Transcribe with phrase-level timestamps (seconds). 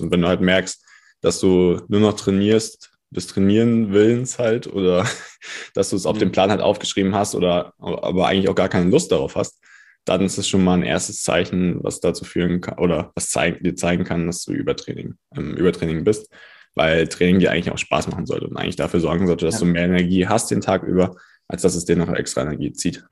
[0.00, 0.84] Und wenn du halt merkst,
[1.20, 5.06] dass du nur noch trainierst, des Trainieren Willens halt oder
[5.74, 8.90] dass du es auf dem Plan halt aufgeschrieben hast oder aber eigentlich auch gar keine
[8.90, 9.60] Lust darauf hast,
[10.04, 13.62] dann ist es schon mal ein erstes Zeichen, was dazu führen kann oder was zeig,
[13.62, 16.32] dir zeigen kann, dass du Übertraining, ähm, Übertraining bist,
[16.74, 19.60] weil Training dir eigentlich auch Spaß machen sollte und eigentlich dafür sorgen sollte, dass ja.
[19.60, 21.16] du mehr Energie hast den Tag über,
[21.48, 23.04] als dass es dir noch extra Energie zieht.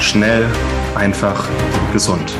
[0.00, 0.46] Schnell,
[0.94, 1.48] einfach,
[1.92, 2.32] gesund.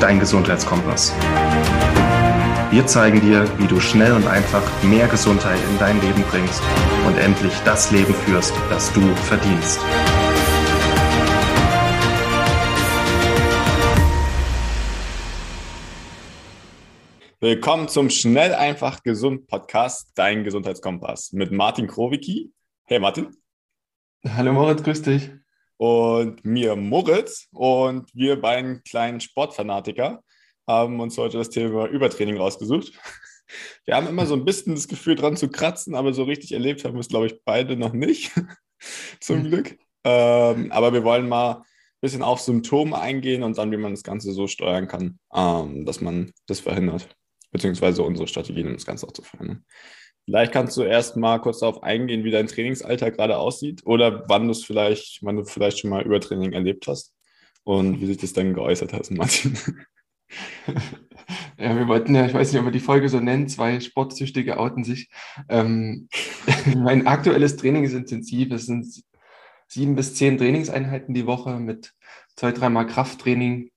[0.00, 1.12] Dein Gesundheitskompass.
[2.70, 6.62] Wir zeigen dir, wie du schnell und einfach mehr Gesundheit in dein Leben bringst
[7.06, 9.78] und endlich das Leben führst, das du verdienst.
[17.40, 22.50] Willkommen zum Schnell, einfach, gesund Podcast, dein Gesundheitskompass mit Martin Krowicki.
[22.84, 23.36] Hey Martin.
[24.26, 25.30] Hallo Moritz, grüß dich.
[25.80, 30.22] Und mir Moritz und wir beiden kleinen Sportfanatiker
[30.68, 32.92] haben uns heute das Thema Übertraining rausgesucht.
[33.86, 36.84] Wir haben immer so ein bisschen das Gefühl dran zu kratzen, aber so richtig erlebt
[36.84, 38.30] haben wir es, glaube ich, beide noch nicht,
[39.20, 39.44] zum hm.
[39.44, 39.78] Glück.
[40.04, 41.64] Ähm, aber wir wollen mal ein
[42.02, 46.02] bisschen auf Symptome eingehen und dann, wie man das Ganze so steuern kann, ähm, dass
[46.02, 47.08] man das verhindert,
[47.52, 49.64] beziehungsweise unsere Strategien, um das Ganze auch zu verhindern.
[50.24, 54.44] Vielleicht kannst du erst mal kurz darauf eingehen, wie dein Trainingsalltag gerade aussieht oder wann
[54.44, 57.14] du es vielleicht, wann du vielleicht schon mal Übertraining erlebt hast
[57.64, 59.58] und wie sich das dann geäußert hat, Martin.
[61.58, 64.58] Ja, wir wollten ja, ich weiß nicht, ob wir die Folge so nennen, zwei Sportsüchtige
[64.58, 65.10] outen sich.
[65.48, 66.08] Ähm,
[66.76, 68.50] mein aktuelles Training ist intensiv.
[68.52, 68.86] Es sind
[69.66, 71.92] sieben bis zehn Trainingseinheiten die Woche mit
[72.36, 73.70] zwei, dreimal Krafttraining,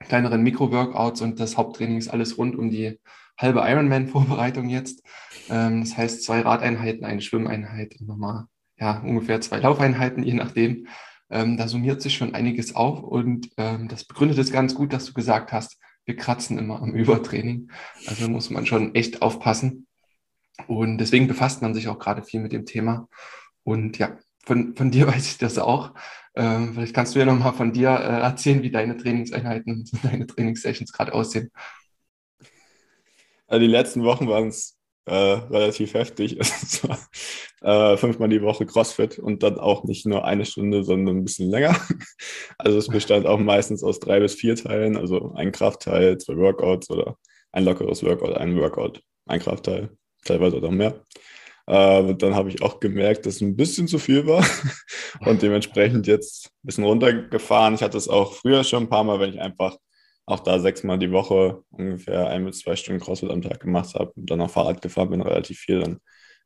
[0.00, 2.98] kleineren Mikro-Workouts und das Haupttraining ist alles rund um die
[3.42, 5.02] halbe Ironman-Vorbereitung jetzt.
[5.50, 8.46] Ähm, das heißt, zwei Radeinheiten, eine Schwimmeinheit und nochmal
[8.78, 10.86] ja, ungefähr zwei Laufeinheiten, je nachdem.
[11.30, 15.06] Ähm, da summiert sich schon einiges auf und ähm, das begründet es ganz gut, dass
[15.06, 17.70] du gesagt hast, wir kratzen immer am Übertraining.
[18.06, 19.86] Also muss man schon echt aufpassen.
[20.66, 23.08] Und deswegen befasst man sich auch gerade viel mit dem Thema.
[23.62, 25.94] Und ja, von, von dir weiß ich das auch.
[26.34, 30.92] Ähm, vielleicht kannst du ja nochmal von dir äh, erzählen, wie deine Trainingseinheiten, deine Trainingssessions
[30.92, 31.50] gerade aussehen.
[33.52, 36.38] Also die letzten Wochen waren es äh, relativ heftig.
[37.64, 41.48] Äh, fünfmal die Woche CrossFit und dann auch nicht nur eine Stunde, sondern ein bisschen
[41.48, 41.76] länger.
[42.58, 46.90] Also es bestand auch meistens aus drei bis vier Teilen, also ein Kraftteil, zwei Workouts
[46.90, 47.16] oder
[47.52, 49.90] ein lockeres Workout, ein Workout, ein Kraftteil,
[50.24, 51.04] teilweise auch mehr.
[51.68, 54.44] Äh, dann habe ich auch gemerkt, dass es ein bisschen zu viel war
[55.20, 57.76] und dementsprechend jetzt ein bisschen runtergefahren.
[57.76, 59.76] Ich hatte es auch früher schon ein paar Mal, wenn ich einfach
[60.32, 64.12] auch da sechsmal die Woche ungefähr ein bis zwei Stunden CrossFit am Tag gemacht habe
[64.16, 65.98] und dann auch Fahrrad gefahren bin, relativ viel, dann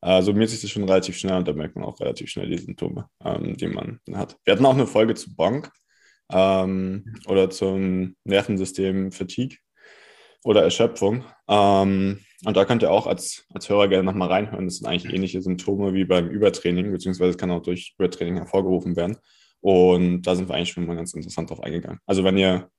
[0.02, 2.58] äh, summiert sich das schon relativ schnell und da merkt man auch relativ schnell die
[2.58, 4.36] Symptome, ähm, die man hat.
[4.44, 5.70] Wir hatten auch eine Folge zu Bonk
[6.32, 9.58] ähm, oder zum Nervensystem Fatigue
[10.44, 11.24] oder Erschöpfung.
[11.48, 14.66] Ähm, und da könnt ihr auch als, als Hörer gerne nochmal reinhören.
[14.66, 18.94] Das sind eigentlich ähnliche Symptome wie beim Übertraining, beziehungsweise es kann auch durch Übertraining hervorgerufen
[18.94, 19.16] werden.
[19.60, 21.98] Und da sind wir eigentlich schon mal ganz interessant drauf eingegangen.
[22.06, 22.70] Also wenn ihr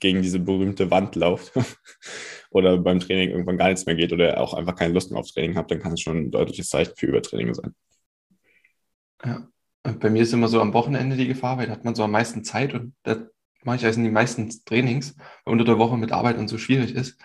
[0.00, 1.52] gegen diese berühmte Wand lauft
[2.50, 5.30] oder beim Training irgendwann gar nichts mehr geht oder auch einfach keine Lust mehr auf
[5.30, 7.74] Training habt, dann kann es schon ein deutliches Zeichen für Übertraining sein.
[9.24, 9.48] Ja,
[9.82, 12.10] bei mir ist immer so am Wochenende die Gefahr, weil da hat man so am
[12.10, 13.26] meisten Zeit und da
[13.62, 16.94] mache ich also die meisten Trainings, weil unter der Woche mit Arbeit und so schwierig
[16.94, 17.18] ist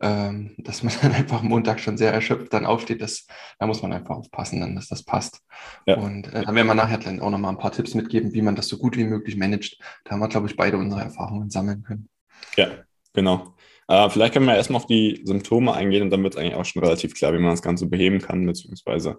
[0.00, 3.26] ähm, dass man dann einfach Montag schon sehr erschöpft dann aufsteht, das,
[3.58, 5.40] da muss man einfach aufpassen, dann, dass das passt.
[5.86, 5.96] Ja.
[5.96, 8.56] Und äh, dann werden wir nachher dann auch nochmal ein paar Tipps mitgeben, wie man
[8.56, 9.78] das so gut wie möglich managt.
[10.04, 12.08] Da haben wir, glaube ich, beide unsere Erfahrungen sammeln können.
[12.56, 12.68] Ja,
[13.12, 13.54] genau.
[13.88, 16.64] Äh, vielleicht können wir erstmal auf die Symptome eingehen und dann wird es eigentlich auch
[16.64, 19.16] schon relativ klar, wie man das Ganze beheben kann, beziehungsweise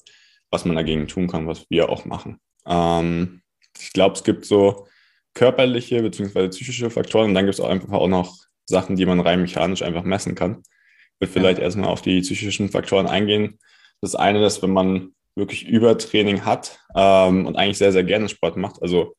[0.51, 2.40] was man dagegen tun kann, was wir auch machen.
[2.66, 3.41] Ähm,
[3.78, 4.88] ich glaube, es gibt so
[5.34, 8.35] körperliche beziehungsweise psychische Faktoren und dann gibt es auch einfach auch noch
[8.69, 10.63] Sachen, die man rein mechanisch einfach messen kann.
[11.16, 11.66] Ich würde vielleicht ja.
[11.66, 13.59] erstmal auf die psychischen Faktoren eingehen.
[14.02, 18.58] Das eine ist, wenn man wirklich Übertraining hat ähm, und eigentlich sehr, sehr gerne Sport
[18.58, 18.81] macht.
[18.81, 19.16] Also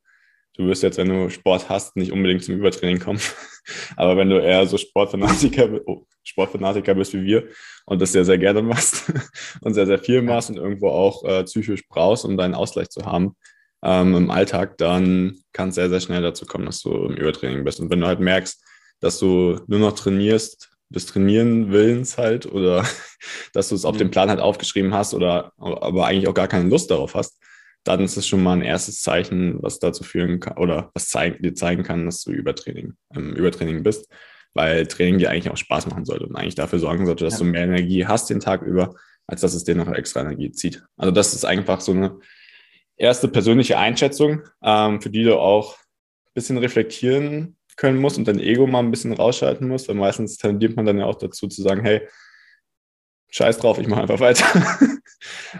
[0.56, 3.20] du wirst jetzt, wenn du Sport hast, nicht unbedingt zum Übertraining kommen.
[3.96, 7.48] Aber wenn du eher so Sportfanatiker, oh, Sportfanatiker bist wie wir
[7.86, 9.12] und das sehr, sehr gerne machst
[9.60, 13.04] und sehr, sehr viel machst und irgendwo auch äh, psychisch brauchst, um deinen Ausgleich zu
[13.04, 13.36] haben
[13.82, 17.64] ähm, im Alltag, dann kann es sehr, sehr schnell dazu kommen, dass du im Übertraining
[17.64, 17.80] bist.
[17.80, 18.62] Und wenn du halt merkst,
[19.00, 22.84] dass du nur noch trainierst, des Trainieren Willens halt oder
[23.52, 23.98] dass du es auf mhm.
[23.98, 27.40] dem Plan halt aufgeschrieben hast oder aber eigentlich auch gar keine Lust darauf hast,
[27.84, 31.40] dann ist es schon mal ein erstes Zeichen, was dazu führen kann oder was zeig,
[31.40, 34.08] dir zeigen kann, dass du Übertraining, ähm, Übertraining bist,
[34.52, 37.38] weil Training dir eigentlich auch Spaß machen sollte und eigentlich dafür sorgen sollte, dass ja.
[37.38, 38.94] du mehr Energie hast den Tag über,
[39.26, 40.84] als dass es dir noch extra Energie zieht.
[40.96, 42.18] Also das ist einfach so eine
[42.96, 48.38] erste persönliche Einschätzung, ähm, für die du auch ein bisschen reflektieren können musst und dein
[48.38, 51.62] Ego mal ein bisschen rausschalten musst, weil meistens tendiert man dann ja auch dazu zu
[51.62, 52.06] sagen, hey,
[53.30, 54.44] scheiß drauf, ich mache einfach weiter.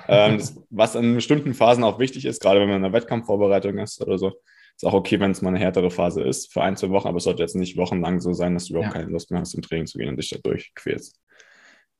[0.08, 3.78] ähm, das, was in bestimmten Phasen auch wichtig ist, gerade wenn man in einer Wettkampfvorbereitung
[3.78, 4.34] ist oder so,
[4.76, 7.16] ist auch okay, wenn es mal eine härtere Phase ist für ein, zwei Wochen, aber
[7.16, 9.00] es sollte jetzt nicht wochenlang so sein, dass du überhaupt ja.
[9.00, 11.18] keine Lust mehr hast, im Training zu gehen und dich da durchquälst.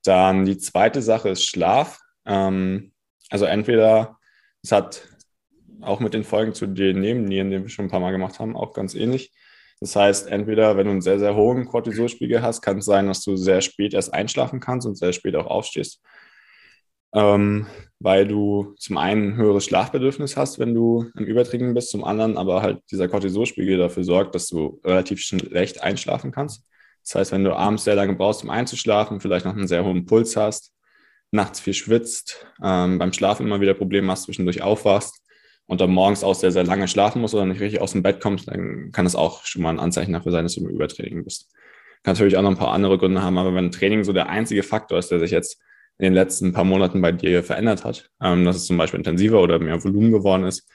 [0.03, 1.99] Dann die zweite Sache ist Schlaf.
[2.27, 2.91] Ähm,
[3.31, 4.19] also entweder,
[4.61, 5.07] es hat
[5.81, 8.55] auch mit den Folgen zu den Nebennieren, die wir schon ein paar Mal gemacht haben,
[8.55, 9.31] auch ganz ähnlich.
[9.81, 13.23] Das heißt, entweder wenn du einen sehr, sehr hohen Cortisolspiegel hast, kann es sein, dass
[13.23, 16.01] du sehr spät erst einschlafen kannst und sehr spät auch aufstehst.
[17.13, 17.65] Ähm,
[17.99, 22.37] weil du zum einen ein höheres Schlafbedürfnis hast, wenn du im Übertraining bist, zum anderen
[22.37, 26.63] aber halt dieser Cortisolspiegel dafür sorgt, dass du relativ schlecht einschlafen kannst.
[27.03, 30.05] Das heißt, wenn du abends sehr lange brauchst, um einzuschlafen, vielleicht noch einen sehr hohen
[30.05, 30.73] Puls hast,
[31.31, 35.23] nachts viel schwitzt, ähm, beim Schlafen immer wieder Probleme hast, zwischendurch aufwachst,
[35.71, 38.19] und dann morgens auch sehr, sehr lange schlafen musst oder nicht richtig aus dem Bett
[38.19, 41.23] kommst, dann kann das auch schon mal ein Anzeichen dafür sein, dass du im Übertraining
[41.23, 41.49] bist.
[42.03, 44.63] Kann natürlich auch noch ein paar andere Gründe haben, aber wenn Training so der einzige
[44.63, 45.61] Faktor ist, der sich jetzt
[45.97, 49.41] in den letzten paar Monaten bei dir verändert hat, ähm, dass es zum Beispiel intensiver
[49.41, 50.69] oder mehr Volumen geworden ist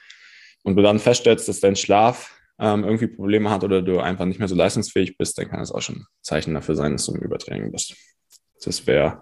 [0.63, 4.39] und du dann feststellst, dass dein Schlaf ähm, irgendwie Probleme hat oder du einfach nicht
[4.39, 7.13] mehr so leistungsfähig bist, dann kann das auch schon ein Zeichen dafür sein, dass du
[7.13, 7.95] im Übertraining bist.
[8.65, 9.21] Das wäre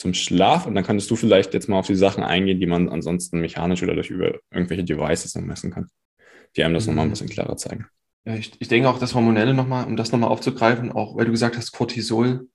[0.00, 2.88] zum Schlaf und dann könntest du vielleicht jetzt mal auf die Sachen eingehen, die man
[2.88, 5.88] ansonsten mechanisch oder durch über irgendwelche Devices noch messen kann,
[6.56, 6.92] die einem das mhm.
[6.92, 7.86] nochmal ein bisschen klarer zeigen.
[8.24, 11.32] Ja, ich, ich denke auch das Hormonelle nochmal, um das nochmal aufzugreifen, auch weil du
[11.32, 12.48] gesagt hast, Cortisol.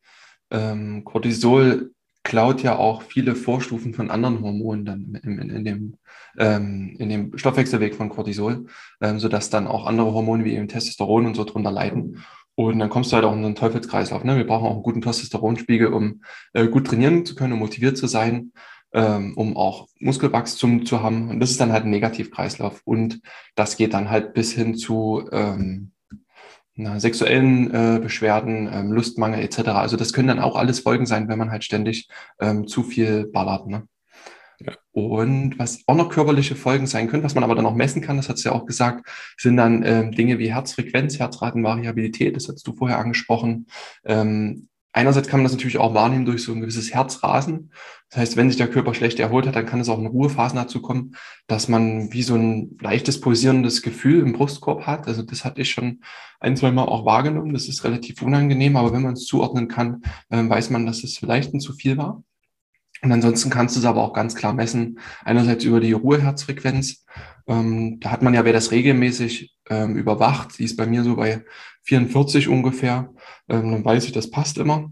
[0.50, 1.92] Ähm, Cortisol
[2.24, 5.98] klaut ja auch viele Vorstufen von anderen Hormonen dann in, in, in dem,
[6.39, 8.65] ähm, in dem Stoffwechselweg von Cortisol,
[9.01, 12.24] ähm, sodass dann auch andere Hormone wie eben Testosteron und so drunter leiden.
[12.55, 14.23] Und dann kommst du halt auch in einen Teufelskreislauf.
[14.23, 14.37] Ne?
[14.37, 16.21] Wir brauchen auch einen guten Testosteronspiegel, um
[16.53, 18.53] äh, gut trainieren zu können, um motiviert zu sein,
[18.93, 21.29] ähm, um auch Muskelwachstum zu haben.
[21.29, 22.81] Und das ist dann halt ein Negativkreislauf.
[22.85, 23.21] Und
[23.55, 25.91] das geht dann halt bis hin zu ähm,
[26.75, 29.69] na, sexuellen äh, Beschwerden, ähm, Lustmangel etc.
[29.69, 32.09] Also das können dann auch alles Folgen sein, wenn man halt ständig
[32.39, 33.67] ähm, zu viel ballert.
[33.67, 33.87] Ne?
[34.91, 38.17] Und was auch noch körperliche Folgen sein können, was man aber dann auch messen kann,
[38.17, 39.07] das hat es ja auch gesagt,
[39.37, 43.67] sind dann ähm, Dinge wie Herzfrequenz, Herzratenvariabilität, das hast du vorher angesprochen.
[44.05, 47.71] Ähm, einerseits kann man das natürlich auch wahrnehmen durch so ein gewisses Herzrasen.
[48.09, 50.57] Das heißt, wenn sich der Körper schlecht erholt hat, dann kann es auch in Ruhephasen
[50.57, 51.15] dazu kommen,
[51.47, 55.07] dass man wie so ein leichtes pulsierendes Gefühl im Brustkorb hat.
[55.07, 56.01] Also das hatte ich schon
[56.39, 57.53] ein, zwei Mal auch wahrgenommen.
[57.53, 61.17] Das ist relativ unangenehm, aber wenn man es zuordnen kann, äh, weiß man, dass es
[61.17, 62.23] vielleicht ein zu viel war.
[63.05, 64.99] Und ansonsten kannst du es aber auch ganz klar messen.
[65.23, 67.05] Einerseits über die Ruheherzfrequenz.
[67.45, 71.15] Ähm, da hat man ja, wer das regelmäßig ähm, überwacht, die ist bei mir so
[71.15, 71.45] bei
[71.83, 73.13] 44 ungefähr.
[73.47, 74.91] Ähm, dann weiß ich, das passt immer.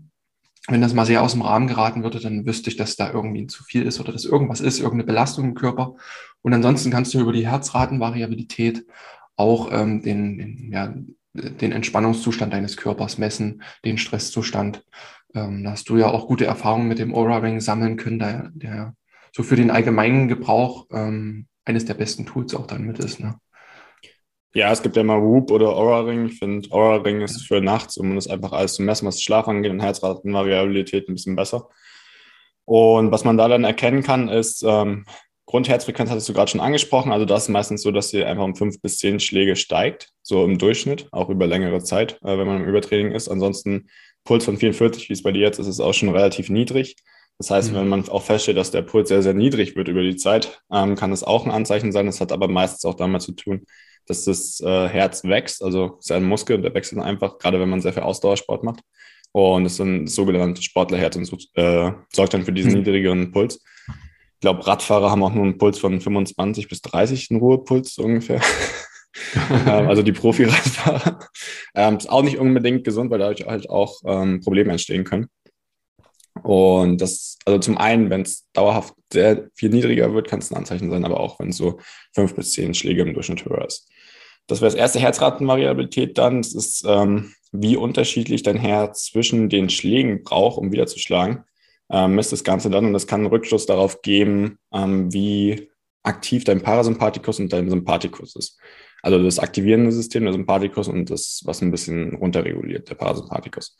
[0.67, 3.47] Wenn das mal sehr aus dem Rahmen geraten würde, dann wüsste ich, dass da irgendwie
[3.47, 5.95] zu viel ist oder dass irgendwas ist, irgendeine Belastung im Körper.
[6.43, 8.85] Und ansonsten kannst du über die Herzratenvariabilität
[9.37, 10.93] auch ähm, den, den, ja,
[11.33, 14.83] den Entspannungszustand deines Körpers messen, den Stresszustand.
[15.35, 18.95] Ähm, da hast du ja auch gute Erfahrungen mit dem Aura-Ring sammeln können, der, der
[19.31, 23.19] so für den allgemeinen Gebrauch ähm, eines der besten Tools auch dann mit ist.
[23.19, 23.35] Ne?
[24.53, 26.27] Ja, es gibt ja mal Whoop oder Aura Ring.
[26.27, 29.47] Ich finde, Aura Ring ist für nachts, um das einfach alles zu messen, was Schlaf
[29.47, 31.69] angeht und Herzratenvariabilität ein bisschen besser.
[32.65, 35.05] Und was man da dann erkennen kann, ist, ähm,
[35.47, 37.11] Grundherzfrequenz hattest du gerade schon angesprochen.
[37.11, 40.45] Also das ist meistens so, dass sie einfach um fünf bis zehn Schläge steigt, so
[40.45, 43.29] im Durchschnitt, auch über längere Zeit, äh, wenn man im Übertraining ist.
[43.29, 43.89] Ansonsten
[44.23, 46.95] Puls von 44, wie es bei dir jetzt ist, ist auch schon relativ niedrig.
[47.37, 47.75] Das heißt, mhm.
[47.75, 50.95] wenn man auch feststellt, dass der Puls sehr, sehr niedrig wird über die Zeit, ähm,
[50.95, 52.05] kann das auch ein Anzeichen sein.
[52.05, 53.65] Das hat aber meistens auch damit zu tun,
[54.05, 57.59] dass das äh, Herz wächst, also ist ein Muskel und der wächst dann einfach, gerade
[57.59, 58.81] wenn man sehr viel Ausdauersport macht.
[59.31, 62.77] Und das ist ein sogenanntes Sportlerherz und äh, sorgt dann für diesen mhm.
[62.79, 63.59] niedrigeren Puls.
[63.87, 68.41] Ich glaube, Radfahrer haben auch nur einen Puls von 25 bis 30, einen Ruhepuls ungefähr.
[69.49, 71.19] Ähm, also die Profi-Radfahrer.
[71.75, 75.27] Ähm, ist auch nicht unbedingt gesund, weil dadurch halt auch ähm, Probleme entstehen können.
[76.41, 80.57] Und das, also zum einen, wenn es dauerhaft sehr viel niedriger wird, kann es ein
[80.57, 81.79] Anzeichen sein, aber auch wenn es so
[82.13, 83.87] fünf bis zehn Schläge im Durchschnitt höher ist.
[84.47, 86.41] Das wäre das erste Herzratenvariabilität dann.
[86.41, 91.43] Das ist, ähm, wie unterschiedlich dein Herz zwischen den Schlägen braucht, um wieder zu schlagen.
[91.89, 95.69] Ähm, misst das Ganze dann und das kann einen Rückschluss darauf geben, ähm, wie
[96.01, 98.59] aktiv dein Parasympathikus und dein Sympathikus ist.
[99.03, 103.77] Also das aktivierende System, der Sympathikus und das, was ein bisschen runterreguliert, der Parasympathikus.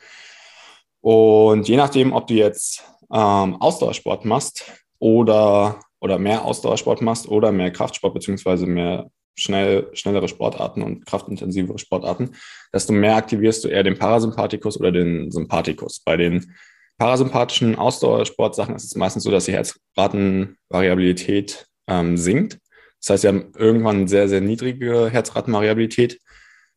[0.99, 7.53] Und je nachdem, ob du jetzt ähm, Ausdauersport machst oder, oder mehr Ausdauersport machst oder
[7.53, 12.35] mehr Kraftsport beziehungsweise mehr schnell, schnellere Sportarten und kraftintensivere Sportarten,
[12.73, 16.01] desto mehr aktivierst du eher den Parasympathikus oder den Sympathikus.
[16.01, 16.53] Bei den
[16.97, 22.59] parasympathischen Ausdauersportsachen ist es meistens so, dass die Herzratenvariabilität ähm, sinkt
[23.03, 26.19] das heißt, sie haben irgendwann sehr, sehr niedrige Herzratenvariabilität.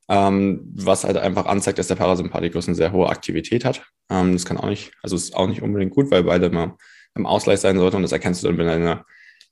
[0.09, 3.83] ähm, was halt einfach anzeigt, dass der Parasympathikus eine sehr hohe Aktivität hat.
[4.09, 6.77] Ähm, das kann auch nicht, also ist auch nicht unbedingt gut, weil beide mal
[7.17, 9.05] im Ausgleich sein sollten und das erkennst du dann, wenn deine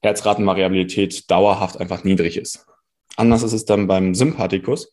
[0.03, 2.67] Herzratenvariabilität dauerhaft einfach niedrig ist.
[3.17, 4.93] Anders ist es dann beim Sympathikus,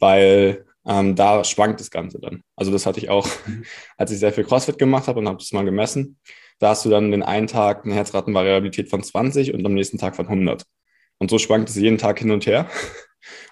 [0.00, 2.42] weil ähm, da schwankt das Ganze dann.
[2.56, 3.28] Also das hatte ich auch,
[3.96, 6.18] als ich sehr viel CrossFit gemacht habe und habe das mal gemessen.
[6.58, 10.16] Da hast du dann den einen Tag eine Herzratenvariabilität von 20 und am nächsten Tag
[10.16, 10.64] von 100.
[11.18, 12.68] Und so schwankt es jeden Tag hin und her.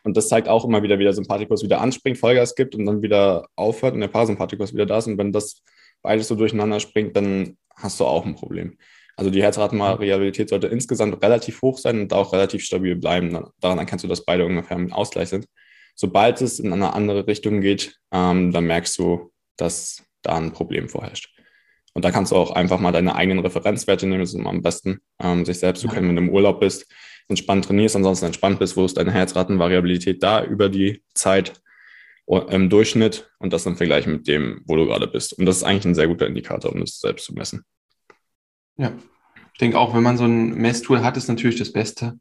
[0.04, 3.02] Und das zeigt auch immer wieder, wie der Sympathikus wieder anspringt, Vollgas gibt und dann
[3.02, 5.06] wieder aufhört und der Parasympathikus wieder da ist.
[5.06, 5.62] Und wenn das
[6.02, 8.76] beides so durcheinander springt, dann hast du auch ein Problem.
[9.16, 13.38] Also die Herzratenvariabilität sollte insgesamt relativ hoch sein und auch relativ stabil bleiben.
[13.60, 15.46] Daran erkennst du, dass beide ungefähr im Ausgleich sind.
[15.94, 20.88] Sobald es in eine andere Richtung geht, ähm, dann merkst du, dass da ein Problem
[20.88, 21.32] vorherrscht.
[21.92, 24.20] Und da kannst du auch einfach mal deine eigenen Referenzwerte nehmen.
[24.20, 26.86] Das ist immer am besten, ähm, sich selbst zu kennen, wenn du im Urlaub bist,
[27.28, 31.60] entspannt trainierst, ansonsten entspannt bist, wo ist deine Herzratenvariabilität da über die Zeit
[32.26, 35.34] im Durchschnitt und das dann vergleichen mit dem, wo du gerade bist.
[35.34, 37.64] Und das ist eigentlich ein sehr guter Indikator, um das selbst zu messen.
[38.76, 38.92] Ja,
[39.52, 42.18] ich denke auch, wenn man so ein Messtool hat, ist natürlich das Beste.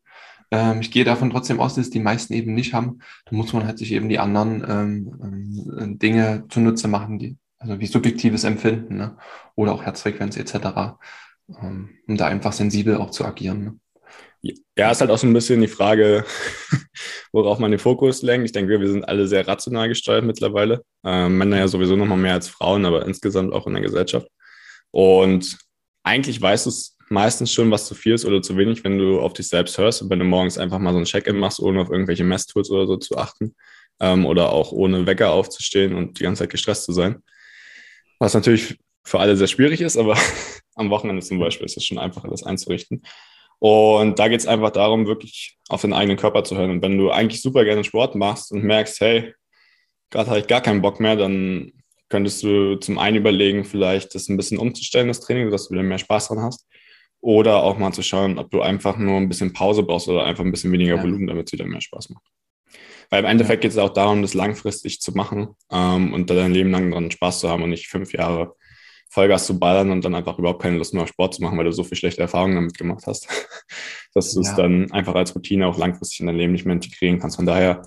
[0.52, 3.00] Ähm, ich gehe davon trotzdem aus, dass die meisten eben nicht haben.
[3.26, 7.80] Da muss man halt sich eben die anderen ähm, ähm Dinge zunutze machen, die, also
[7.80, 9.18] wie subjektives Empfinden ne?
[9.56, 10.98] oder auch Herzfrequenz etc.,
[11.62, 13.64] ähm, um da einfach sensibel auch zu agieren.
[13.64, 13.80] Ne?
[14.78, 16.26] Ja, ist halt auch so ein bisschen die Frage,
[17.32, 18.46] worauf man den Fokus lenkt.
[18.46, 20.84] Ich denke, wir sind alle sehr rational gesteuert mittlerweile.
[21.06, 24.28] Ähm, Männer ja sowieso noch mal mehr als Frauen, aber insgesamt auch in der Gesellschaft.
[24.92, 25.58] Und
[26.04, 29.22] eigentlich weißt du es meistens schon, was zu viel ist oder zu wenig, wenn du
[29.22, 31.80] auf dich selbst hörst und wenn du morgens einfach mal so ein Check-in machst, ohne
[31.80, 33.56] auf irgendwelche Messtools oder so zu achten
[34.02, 37.24] ähm, oder auch ohne Wecker aufzustehen und die ganze Zeit gestresst zu sein.
[38.20, 40.18] Was natürlich für alle sehr schwierig ist, aber
[40.76, 43.04] am Wochenende zum Beispiel ist es schon einfacher, das einzurichten.
[43.64, 46.70] Und da geht es einfach darum, wirklich auf den eigenen Körper zu hören.
[46.70, 49.34] Und wenn du eigentlich super gerne Sport machst und merkst, hey,
[50.10, 51.72] gerade habe ich gar keinen Bock mehr, dann
[52.10, 55.84] könntest du zum einen überlegen, vielleicht das ein bisschen umzustellen, das Training, sodass du wieder
[55.84, 56.68] mehr Spaß dran hast.
[57.22, 60.44] Oder auch mal zu schauen, ob du einfach nur ein bisschen Pause brauchst oder einfach
[60.44, 61.02] ein bisschen weniger ja.
[61.02, 62.26] Volumen, damit es wieder mehr Spaß macht.
[63.12, 66.54] Weil im Endeffekt geht es auch darum, das langfristig zu machen ähm, und da dein
[66.54, 68.56] Leben lang dran Spaß zu haben und nicht fünf Jahre
[69.14, 71.66] Vollgas zu ballern und dann einfach überhaupt keine Lust mehr auf Sport zu machen, weil
[71.66, 73.28] du so viel schlechte Erfahrungen damit gemacht hast,
[74.16, 74.50] dass du ja.
[74.50, 77.36] es dann einfach als Routine auch langfristig in dein Leben nicht mehr integrieren kannst.
[77.36, 77.84] Von daher,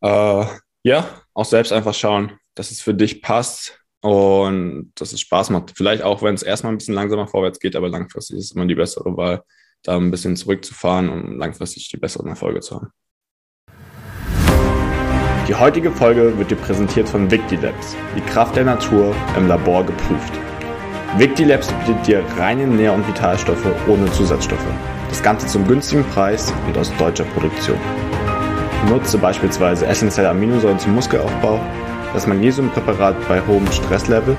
[0.00, 0.44] äh,
[0.82, 5.72] ja, auch selbst einfach schauen, dass es für dich passt und dass es Spaß macht.
[5.76, 8.66] Vielleicht auch, wenn es erstmal ein bisschen langsamer vorwärts geht, aber langfristig ist es immer
[8.66, 9.44] die bessere Wahl,
[9.84, 12.90] da ein bisschen zurückzufahren, um langfristig die besseren Erfolge zu haben.
[15.46, 20.32] Die heutige Folge wird dir präsentiert von Victilabs, die Kraft der Natur im Labor geprüft.
[21.18, 24.64] Victilabs bietet dir reine Nähr- und Vitalstoffe ohne Zusatzstoffe.
[25.10, 27.76] Das Ganze zum günstigen Preis und aus deutscher Produktion.
[28.88, 31.60] Nutze beispielsweise essentielle Aminosäuren zum Muskelaufbau,
[32.14, 34.38] das Magnesiumpräparat bei hohem Stresslevel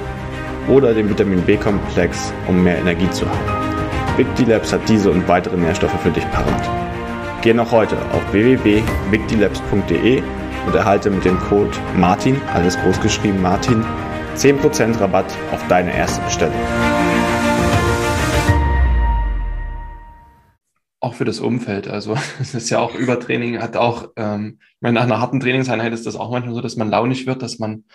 [0.68, 4.18] oder den Vitamin B-Komplex, um mehr Energie zu haben.
[4.18, 6.70] Victilabs hat diese und weitere Nährstoffe für dich parat.
[7.44, 10.24] Geh noch heute auf www.victilabs.de
[10.66, 13.84] und erhalte mit dem Code MARTIN, alles groß geschrieben Martin,
[14.36, 16.60] 10% Rabatt auf deine erste Bestellung.
[21.00, 21.88] Auch für das Umfeld.
[21.88, 25.94] Also es ist ja auch Übertraining, hat auch, ähm, ich meine, nach einer harten Trainingseinheit
[25.94, 27.86] ist das auch manchmal so, dass man launig wird, dass man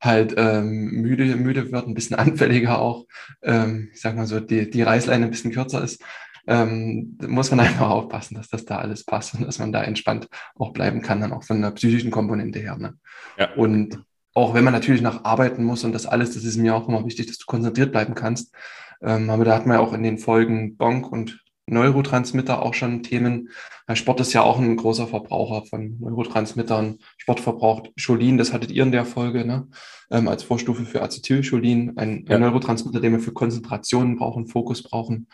[0.00, 3.06] halt ähm, müde, müde wird, ein bisschen anfälliger auch.
[3.42, 6.02] Ähm, ich sag mal so, die, die Reißleine ein bisschen kürzer ist
[6.48, 10.28] ähm, muss man einfach aufpassen, dass das da alles passt und dass man da entspannt
[10.56, 12.76] auch bleiben kann, dann auch von der psychischen Komponente her.
[12.76, 12.94] Ne?
[13.38, 13.52] Ja.
[13.54, 14.02] Und
[14.34, 17.04] auch wenn man natürlich noch arbeiten muss und das alles, das ist mir auch immer
[17.04, 18.54] wichtig, dass du konzentriert bleiben kannst.
[19.02, 23.02] Ähm, aber da hat man ja auch in den Folgen Bonk und Neurotransmitter auch schon
[23.02, 23.50] Themen.
[23.92, 26.98] Sport ist ja auch ein großer Verbraucher von Neurotransmittern.
[27.18, 29.68] Sport verbraucht Cholin, das hattet ihr in der Folge, ne?
[30.10, 32.36] Ähm, als Vorstufe für Acetylcholin, ein, ja.
[32.36, 35.26] ein Neurotransmitter, den wir für Konzentration brauchen, Fokus brauchen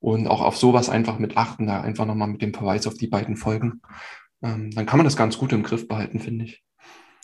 [0.00, 3.08] und auch auf sowas einfach mit achten, da einfach nochmal mit dem Verweis auf die
[3.08, 3.80] beiden Folgen.
[4.42, 6.62] Ähm, dann kann man das ganz gut im Griff behalten, finde ich.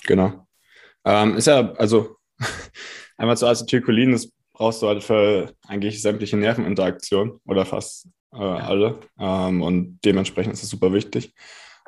[0.07, 0.47] Genau.
[1.05, 2.17] Ähm, ist ja, also
[3.17, 9.01] einmal zu Acetylcholin, das brauchst du halt für eigentlich sämtliche Nerveninteraktionen oder fast äh, alle.
[9.19, 11.35] Ähm, und dementsprechend ist es super wichtig.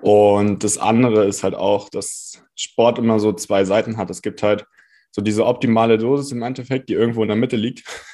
[0.03, 4.11] Und das andere ist halt auch, dass Sport immer so zwei Seiten hat.
[4.11, 4.67] Es gibt halt
[5.11, 7.85] so diese optimale Dosis im Endeffekt, die irgendwo in der Mitte liegt.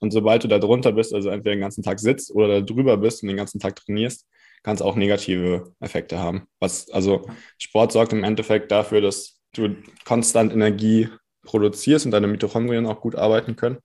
[0.00, 2.96] Und sobald du da drunter bist, also entweder den ganzen Tag sitzt oder da drüber
[2.96, 4.26] bist und den ganzen Tag trainierst,
[4.62, 6.48] kann es auch negative Effekte haben.
[6.60, 7.26] Was, also
[7.58, 11.08] Sport sorgt im Endeffekt dafür, dass du konstant Energie
[11.42, 13.78] produzierst und deine Mitochondrien auch gut arbeiten können.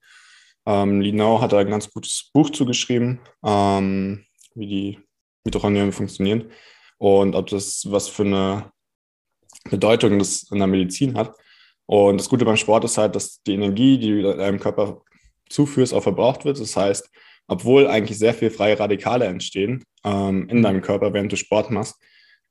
[0.66, 5.00] Ähm, Linau hat da ein ganz gutes Buch zugeschrieben, ähm, wie die
[5.44, 6.52] Mitochondrien funktionieren
[6.98, 8.72] und ob das was für eine
[9.70, 11.36] Bedeutung das in der Medizin hat.
[11.86, 15.02] Und das Gute beim Sport ist halt, dass die Energie, die du deinem Körper
[15.52, 16.60] zuführst, auch verbraucht wird.
[16.60, 17.10] Das heißt,
[17.48, 21.96] obwohl eigentlich sehr viel freie Radikale entstehen ähm, in deinem Körper, während du Sport machst,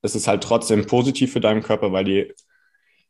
[0.02, 2.32] ist es halt trotzdem positiv für deinen Körper, weil die,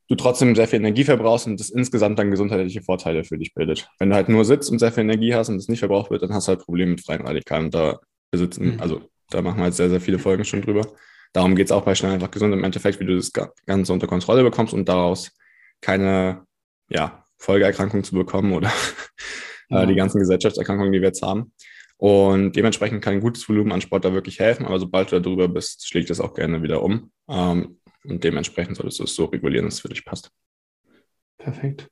[0.08, 3.88] du trotzdem sehr viel Energie verbrauchst und das insgesamt dann gesundheitliche Vorteile für dich bildet.
[3.98, 6.22] Wenn du halt nur sitzt und sehr viel Energie hast und es nicht verbraucht wird,
[6.22, 7.66] dann hast du halt Probleme mit freien Radikalen.
[7.66, 8.80] Und da besitzen, mhm.
[8.80, 10.86] also da machen wir jetzt sehr, sehr viele Folgen schon drüber.
[11.32, 14.08] Darum geht es auch bei Schnell einfach gesund im Endeffekt, wie du das Ganze unter
[14.08, 15.30] Kontrolle bekommst und daraus
[15.80, 16.42] keine
[16.88, 18.72] ja, Folgeerkrankung zu bekommen oder
[19.70, 19.82] ja.
[19.82, 21.52] äh, die ganzen Gesellschaftserkrankungen, die wir jetzt haben.
[21.96, 25.20] Und dementsprechend kann ein gutes Volumen an Sport da wirklich helfen, aber sobald du da
[25.20, 27.12] drüber bist, schlägt es auch gerne wieder um.
[27.28, 30.30] Ähm, und dementsprechend solltest du es so regulieren, dass es für dich passt.
[31.36, 31.90] Perfekt.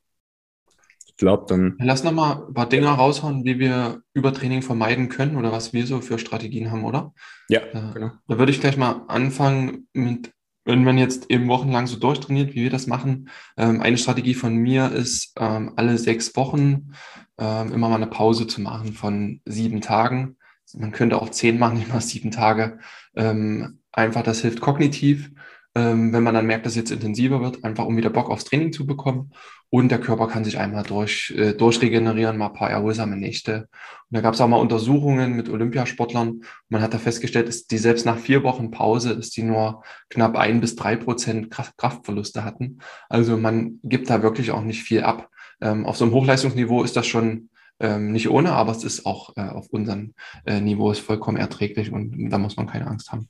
[1.06, 1.76] Ich glaube, dann.
[1.80, 6.00] Lass nochmal ein paar Dinge raushauen, wie wir Übertraining vermeiden können oder was wir so
[6.00, 7.12] für Strategien haben, oder?
[7.50, 8.12] Ja, da, genau.
[8.28, 10.32] Da würde ich gleich mal anfangen mit
[10.68, 14.54] wenn man jetzt eben wochenlang so durchtrainiert, wie wir das machen, ähm, eine Strategie von
[14.54, 16.92] mir ist, ähm, alle sechs Wochen
[17.38, 20.36] ähm, immer mal eine Pause zu machen von sieben Tagen.
[20.74, 22.78] Man könnte auch zehn machen, nicht mal sieben Tage.
[23.16, 25.30] Ähm, einfach, das hilft kognitiv
[25.78, 28.44] ähm, wenn man dann merkt, dass es jetzt intensiver wird, einfach um wieder Bock aufs
[28.44, 29.32] Training zu bekommen.
[29.70, 33.68] Und der Körper kann sich einmal durch, äh, durchregenerieren, mal ein paar erholsame Nächte.
[34.10, 36.40] Und da gab es auch mal Untersuchungen mit Olympiasportlern.
[36.68, 40.36] Man hat da festgestellt, dass die selbst nach vier Wochen Pause, dass die nur knapp
[40.36, 42.78] ein bis drei Prozent Kraftverluste hatten.
[43.08, 45.28] Also man gibt da wirklich auch nicht viel ab.
[45.60, 47.50] Ähm, auf so einem Hochleistungsniveau ist das schon
[47.80, 50.14] ähm, nicht ohne, aber es ist auch äh, auf unserem
[50.46, 53.28] äh, Niveau ist vollkommen erträglich und da muss man keine Angst haben.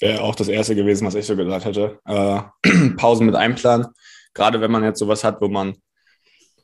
[0.00, 2.00] Wäre auch das erste gewesen, was ich so gesagt hätte.
[2.06, 2.40] Äh,
[2.96, 3.86] Pausen mit Einplan.
[4.34, 5.74] Gerade wenn man jetzt sowas hat, wo man,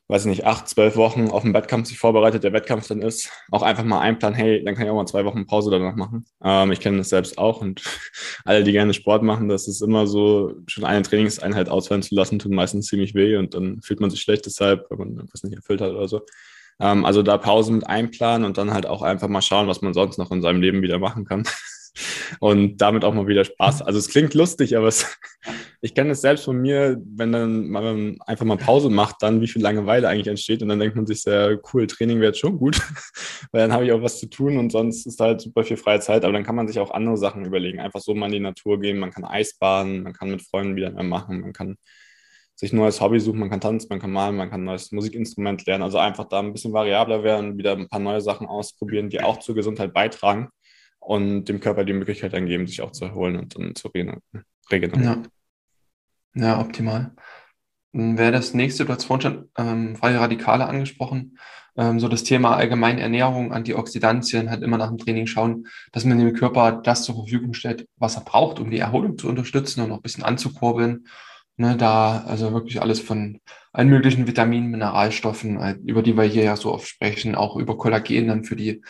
[0.08, 3.30] weiß ich nicht, acht, zwölf Wochen auf den Wettkampf sich vorbereitet, der Wettkampf dann ist,
[3.50, 6.26] auch einfach mal einplanen, hey, dann kann ich auch mal zwei Wochen Pause danach machen.
[6.42, 7.82] Ähm, ich kenne das selbst auch und
[8.44, 12.38] alle, die gerne Sport machen, das ist immer so, schon eine Trainingseinheit ausfallen zu lassen,
[12.38, 15.56] tut meistens ziemlich weh und dann fühlt man sich schlecht deshalb, wenn man irgendwas nicht
[15.56, 16.20] erfüllt hat oder so.
[16.80, 19.94] Ähm, also da Pausen mit einplanen und dann halt auch einfach mal schauen, was man
[19.94, 21.44] sonst noch in seinem Leben wieder machen kann
[22.40, 23.82] und damit auch mal wieder Spaß.
[23.82, 25.18] Also es klingt lustig, aber es,
[25.80, 29.46] ich kenne es selbst von mir, wenn dann man einfach mal Pause macht, dann wie
[29.46, 32.58] viel Langeweile eigentlich entsteht und dann denkt man sich sehr cool, Training wäre jetzt schon
[32.58, 32.80] gut,
[33.52, 36.00] weil dann habe ich auch was zu tun und sonst ist halt super viel freie
[36.00, 38.40] Zeit, aber dann kann man sich auch andere Sachen überlegen, einfach so mal in die
[38.40, 41.76] Natur gehen, man kann Eisbaden, man kann mit Freunden wieder mehr machen, man kann
[42.56, 44.92] sich ein neues Hobby suchen, man kann tanzen, man kann malen, man kann ein neues
[44.92, 49.10] Musikinstrument lernen, also einfach da ein bisschen variabler werden, wieder ein paar neue Sachen ausprobieren,
[49.10, 50.50] die auch zur Gesundheit beitragen
[51.04, 55.28] und dem Körper die Möglichkeit dann geben, sich auch zu erholen und dann zu regenerieren.
[56.34, 57.12] Ja, ja optimal.
[57.92, 61.38] Wäre das nächste, du hast vorhin schon ähm, freie Radikale angesprochen,
[61.76, 66.18] ähm, so das Thema allgemein Ernährung, Antioxidantien, halt immer nach dem Training schauen, dass man
[66.18, 69.92] dem Körper das zur Verfügung stellt, was er braucht, um die Erholung zu unterstützen und
[69.92, 71.06] auch ein bisschen anzukurbeln.
[71.56, 73.40] Ne, da also wirklich alles von
[73.72, 77.78] allen möglichen Vitaminen, Mineralstoffen, äh, über die wir hier ja so oft sprechen, auch über
[77.78, 78.82] Kollagen dann für die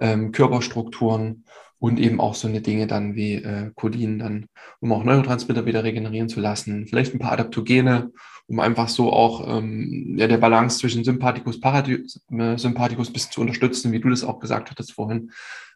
[0.00, 1.44] ähm, Körperstrukturen
[1.78, 4.46] und eben auch so eine Dinge dann wie äh, Cholin dann,
[4.80, 8.12] um auch Neurotransmitter wieder regenerieren zu lassen, vielleicht ein paar Adaptogene,
[8.46, 13.92] um einfach so auch ähm, ja, der Balance zwischen Sympathikus, Parasympathikus ein bisschen zu unterstützen,
[13.92, 15.30] wie du das auch gesagt hattest vorhin.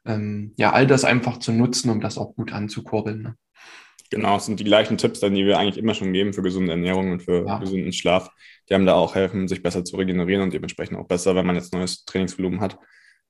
[0.04, 3.22] Ähm, ja, all das einfach zu nutzen, um das auch gut anzukurbeln.
[3.22, 3.36] Ne?
[4.10, 6.72] Genau, es sind die gleichen Tipps dann, die wir eigentlich immer schon geben für gesunde
[6.72, 7.58] Ernährung und für ja.
[7.58, 8.30] gesunden Schlaf.
[8.68, 11.56] Die haben da auch helfen, sich besser zu regenerieren und dementsprechend auch besser, wenn man
[11.56, 12.78] jetzt neues Trainingsvolumen hat,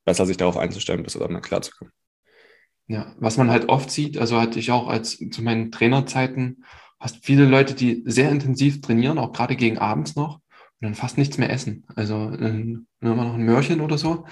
[0.05, 1.91] besser sich darauf einzustellen, besser damit klarzukommen.
[2.87, 6.63] Ja, was man halt oft sieht, also hatte ich auch als zu meinen Trainerzeiten,
[6.99, 11.17] hast viele Leute, die sehr intensiv trainieren, auch gerade gegen abends noch und dann fast
[11.17, 11.85] nichts mehr essen.
[11.95, 14.25] Also ähm, immer noch ein Mörchen oder so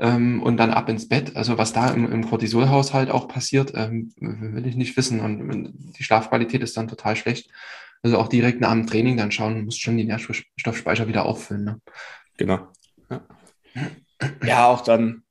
[0.00, 1.36] ähm, und dann ab ins Bett.
[1.36, 6.02] Also was da im, im Cortisolhaushalt auch passiert, ähm, will ich nicht wissen und die
[6.02, 7.50] Schlafqualität ist dann total schlecht.
[8.02, 11.64] Also auch direkt nach dem Training dann schauen, muss schon die Nährstoffspeicher wieder auffüllen.
[11.64, 11.80] Ne?
[12.36, 12.66] Genau.
[13.08, 13.22] Ja
[14.44, 15.24] ja, auch dann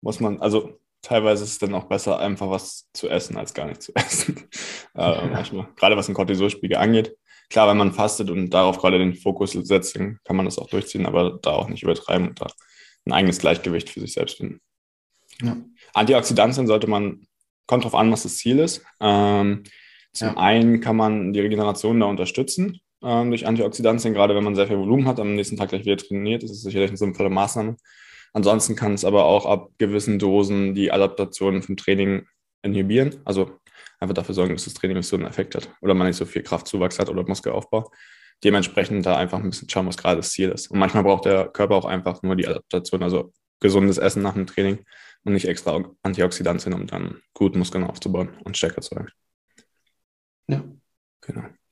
[0.00, 3.66] muss man, also teilweise ist es dann auch besser, einfach was zu essen, als gar
[3.66, 4.48] nicht zu essen.
[4.94, 7.16] äh, manchmal, gerade was den Cortisolspiegel angeht.
[7.50, 10.68] Klar, wenn man fastet und darauf gerade den Fokus setzt, dann kann man das auch
[10.68, 12.46] durchziehen, aber da auch nicht übertreiben und da
[13.06, 14.60] ein eigenes Gleichgewicht für sich selbst finden.
[15.42, 15.56] Ja.
[15.92, 17.26] Antioxidantien sollte man,
[17.66, 18.82] kommt darauf an, was das Ziel ist.
[19.00, 19.64] Ähm,
[20.12, 20.36] zum ja.
[20.36, 24.78] einen kann man die Regeneration da unterstützen ähm, durch Antioxidantien, gerade wenn man sehr viel
[24.78, 27.76] Volumen hat, am nächsten Tag gleich wieder trainiert, ist sicherlich eine sinnvolle Maßnahme.
[28.32, 32.26] Ansonsten kann es aber auch ab gewissen Dosen die Adaptation vom Training
[32.62, 33.16] inhibieren.
[33.24, 33.58] Also
[34.00, 36.24] einfach dafür sorgen, dass das Training nicht so einen Effekt hat oder man nicht so
[36.24, 37.90] viel Kraftzuwachs hat oder Muskelaufbau.
[38.42, 40.70] Dementsprechend da einfach ein bisschen schauen, was gerade das Ziel ist.
[40.70, 44.46] Und manchmal braucht der Körper auch einfach nur die Adaptation, also gesundes Essen nach dem
[44.46, 44.84] Training
[45.24, 49.10] und nicht extra Antioxidantien, um dann gut Muskeln aufzubauen und stärker zu werden.
[50.48, 50.62] Ja,
[51.26, 51.63] Genau.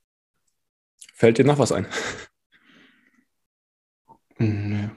[1.22, 1.87] Fällt dir noch was ein?
[4.38, 4.88] Nö.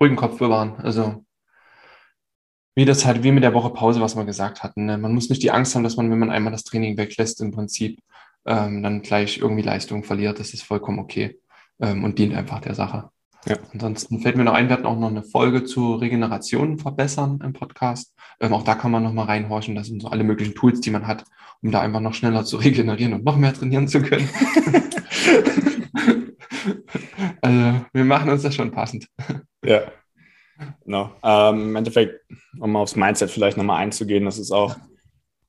[0.00, 0.74] Ruhigen Kopf bewahren.
[0.80, 1.24] Also,
[2.74, 4.86] wie das halt, wie mit der Woche Pause, was wir gesagt hatten.
[4.86, 4.98] Ne?
[4.98, 7.52] Man muss nicht die Angst haben, dass man, wenn man einmal das Training weglässt, im
[7.52, 8.00] Prinzip
[8.44, 10.40] ähm, dann gleich irgendwie Leistung verliert.
[10.40, 11.40] Das ist vollkommen okay
[11.78, 13.12] ähm, und dient einfach der Sache.
[13.48, 13.56] Ja.
[13.72, 17.52] Ansonsten fällt mir noch ein, wir hatten auch noch eine Folge zu Regeneration verbessern im
[17.52, 18.12] Podcast.
[18.40, 19.76] Ähm, auch da kann man noch mal reinhorchen.
[19.76, 21.24] Das sind so alle möglichen Tools, die man hat,
[21.62, 24.28] um da einfach noch schneller zu regenerieren und noch mehr trainieren zu können.
[27.40, 29.08] also wir machen uns das schon passend.
[29.64, 29.82] Ja.
[30.84, 31.12] Genau.
[31.22, 32.20] Ähm, Im Endeffekt,
[32.58, 34.74] um aufs Mindset vielleicht nochmal einzugehen, das ist auch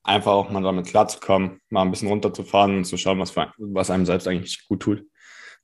[0.04, 4.06] einfach auch mal damit klarzukommen, mal ein bisschen runterzufahren und zu schauen, was, was einem
[4.06, 5.04] selbst eigentlich gut tut.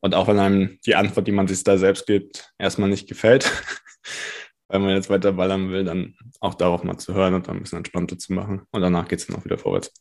[0.04, 3.50] Und auch wenn einem die Antwort, die man sich da selbst gibt, erstmal nicht gefällt,
[4.68, 7.64] wenn man jetzt weiter ballern will, dann auch darauf mal zu hören und dann ein
[7.64, 8.64] bisschen entspannter zu machen.
[8.72, 9.94] Und danach geht es dann auch wieder vorwärts.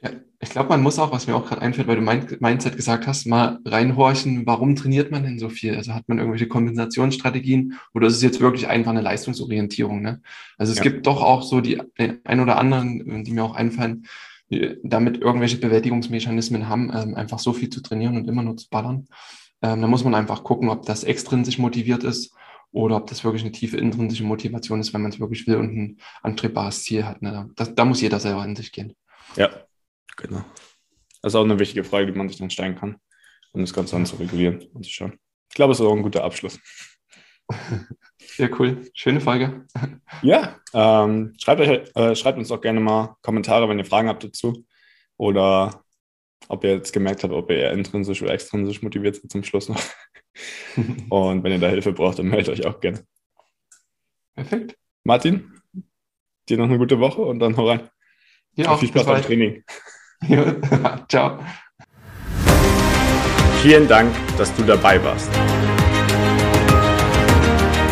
[0.00, 3.06] Ja, ich glaube, man muss auch, was mir auch gerade einfällt, weil du Mindset gesagt
[3.06, 5.76] hast, mal reinhorchen, warum trainiert man denn so viel?
[5.76, 10.00] Also hat man irgendwelche Kompensationsstrategien oder ist es jetzt wirklich einfach eine Leistungsorientierung?
[10.00, 10.22] Ne?
[10.56, 10.84] Also es ja.
[10.84, 14.06] gibt doch auch so die ein oder anderen, die mir auch einfallen,
[14.82, 19.08] damit irgendwelche Bewältigungsmechanismen haben, ähm, einfach so viel zu trainieren und immer nur zu ballern.
[19.62, 22.34] Ähm, da muss man einfach gucken, ob das extrinsisch motiviert ist
[22.70, 25.76] oder ob das wirklich eine tiefe intrinsische Motivation ist, wenn man es wirklich will und
[25.76, 27.22] ein anstrebbares Ziel hat.
[27.22, 27.50] Ne?
[27.56, 28.94] Das, da muss jeder selber in sich gehen.
[29.36, 29.50] Ja,
[30.16, 30.44] genau.
[31.22, 32.96] Das ist auch eine wichtige Frage, die man sich dann stellen kann,
[33.52, 35.18] um das Ganze dann zu regulieren und zu schauen.
[35.48, 36.58] Ich glaube, es ist auch ein guter Abschluss.
[38.36, 38.90] Ja, cool.
[38.94, 39.66] Schöne Frage.
[40.22, 44.24] Ja, ähm, schreibt, euch, äh, schreibt uns auch gerne mal Kommentare, wenn ihr Fragen habt
[44.24, 44.64] dazu.
[45.16, 45.84] Oder
[46.48, 49.68] ob ihr jetzt gemerkt habt, ob ihr eher intrinsisch oder extrinsisch motiviert seid zum Schluss
[49.68, 49.80] noch.
[51.10, 53.04] Und wenn ihr da Hilfe braucht, dann meldet euch auch gerne.
[54.34, 54.76] Perfekt.
[55.04, 55.60] Martin,
[56.48, 57.88] dir noch eine gute Woche und dann hau rein.
[58.54, 59.64] Ja, auch viel Spaß beim Training.
[60.26, 61.38] Ja, ciao.
[63.62, 65.30] Vielen Dank, dass du dabei warst.